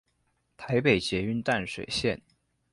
[0.57, 2.21] 臺北捷運淡水線